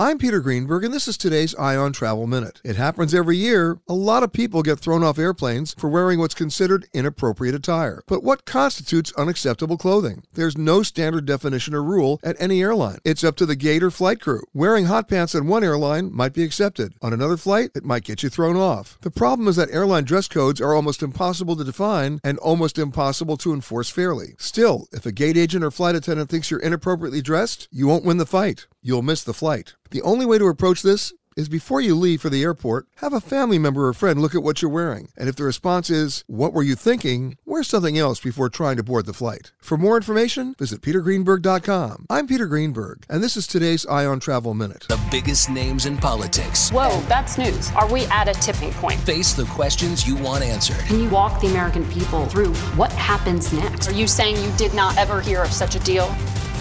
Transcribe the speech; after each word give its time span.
I'm 0.00 0.18
Peter 0.18 0.38
Greenberg, 0.38 0.84
and 0.84 0.94
this 0.94 1.08
is 1.08 1.16
today's 1.16 1.56
Eye 1.56 1.74
on 1.74 1.92
Travel 1.92 2.28
Minute. 2.28 2.60
It 2.62 2.76
happens 2.76 3.12
every 3.12 3.36
year. 3.36 3.80
A 3.88 3.94
lot 3.94 4.22
of 4.22 4.32
people 4.32 4.62
get 4.62 4.78
thrown 4.78 5.02
off 5.02 5.18
airplanes 5.18 5.74
for 5.76 5.90
wearing 5.90 6.20
what's 6.20 6.36
considered 6.36 6.86
inappropriate 6.94 7.56
attire. 7.56 8.04
But 8.06 8.22
what 8.22 8.44
constitutes 8.44 9.12
unacceptable 9.14 9.76
clothing? 9.76 10.22
There's 10.34 10.56
no 10.56 10.84
standard 10.84 11.26
definition 11.26 11.74
or 11.74 11.82
rule 11.82 12.20
at 12.22 12.36
any 12.38 12.62
airline. 12.62 12.98
It's 13.04 13.24
up 13.24 13.34
to 13.38 13.46
the 13.46 13.56
gate 13.56 13.82
or 13.82 13.90
flight 13.90 14.20
crew. 14.20 14.42
Wearing 14.54 14.84
hot 14.84 15.08
pants 15.08 15.34
on 15.34 15.48
one 15.48 15.64
airline 15.64 16.14
might 16.14 16.32
be 16.32 16.44
accepted. 16.44 16.94
On 17.02 17.12
another 17.12 17.36
flight, 17.36 17.72
it 17.74 17.84
might 17.84 18.04
get 18.04 18.22
you 18.22 18.28
thrown 18.28 18.54
off. 18.56 18.98
The 19.00 19.10
problem 19.10 19.48
is 19.48 19.56
that 19.56 19.72
airline 19.72 20.04
dress 20.04 20.28
codes 20.28 20.60
are 20.60 20.74
almost 20.74 21.02
impossible 21.02 21.56
to 21.56 21.64
define 21.64 22.20
and 22.22 22.38
almost 22.38 22.78
impossible 22.78 23.36
to 23.38 23.52
enforce 23.52 23.90
fairly. 23.90 24.36
Still, 24.38 24.86
if 24.92 25.06
a 25.06 25.10
gate 25.10 25.36
agent 25.36 25.64
or 25.64 25.72
flight 25.72 25.96
attendant 25.96 26.30
thinks 26.30 26.52
you're 26.52 26.60
inappropriately 26.60 27.20
dressed, 27.20 27.66
you 27.72 27.88
won't 27.88 28.04
win 28.04 28.18
the 28.18 28.26
fight. 28.26 28.68
You'll 28.88 29.02
miss 29.02 29.22
the 29.22 29.34
flight. 29.34 29.74
The 29.90 30.00
only 30.00 30.24
way 30.24 30.38
to 30.38 30.46
approach 30.46 30.80
this 30.80 31.12
is 31.36 31.50
before 31.50 31.82
you 31.82 31.94
leave 31.94 32.22
for 32.22 32.30
the 32.30 32.42
airport, 32.42 32.86
have 33.02 33.12
a 33.12 33.20
family 33.20 33.58
member 33.58 33.86
or 33.86 33.92
friend 33.92 34.18
look 34.22 34.34
at 34.34 34.42
what 34.42 34.62
you're 34.62 34.70
wearing. 34.70 35.10
And 35.14 35.28
if 35.28 35.36
the 35.36 35.44
response 35.44 35.90
is, 35.90 36.24
What 36.26 36.54
were 36.54 36.62
you 36.62 36.74
thinking? 36.74 37.36
wear 37.44 37.62
something 37.62 37.98
else 37.98 38.18
before 38.18 38.48
trying 38.48 38.78
to 38.78 38.82
board 38.82 39.04
the 39.04 39.12
flight. 39.12 39.52
For 39.60 39.76
more 39.76 39.96
information, 39.98 40.54
visit 40.58 40.80
petergreenberg.com. 40.80 42.06
I'm 42.08 42.26
Peter 42.26 42.46
Greenberg, 42.46 43.04
and 43.10 43.22
this 43.22 43.36
is 43.36 43.46
today's 43.46 43.84
Eye 43.84 44.06
on 44.06 44.20
Travel 44.20 44.54
Minute. 44.54 44.86
The 44.88 44.98
biggest 45.10 45.50
names 45.50 45.84
in 45.84 45.98
politics. 45.98 46.70
Whoa, 46.70 46.98
that's 47.08 47.36
news. 47.36 47.70
Are 47.72 47.92
we 47.92 48.06
at 48.06 48.26
a 48.26 48.32
tipping 48.40 48.70
point? 48.72 48.98
Face 49.00 49.34
the 49.34 49.44
questions 49.44 50.08
you 50.08 50.16
want 50.16 50.42
answered. 50.44 50.78
Can 50.86 50.98
you 50.98 51.10
walk 51.10 51.42
the 51.42 51.48
American 51.48 51.84
people 51.90 52.24
through 52.24 52.54
what 52.80 52.90
happens 52.92 53.52
next? 53.52 53.86
Are 53.90 53.92
you 53.94 54.06
saying 54.06 54.42
you 54.42 54.50
did 54.56 54.72
not 54.72 54.96
ever 54.96 55.20
hear 55.20 55.42
of 55.42 55.52
such 55.52 55.74
a 55.74 55.80
deal? 55.80 56.06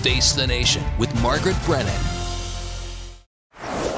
Face 0.00 0.32
the 0.34 0.46
Nation 0.46 0.82
with 0.98 1.14
Margaret 1.22 1.56
Brennan. 1.64 1.94